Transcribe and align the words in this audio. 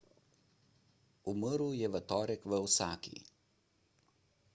umrl 1.33 1.73
je 1.79 1.87
v 1.91 2.01
torek 2.13 2.45
v 2.49 2.53
osaki 2.69 3.17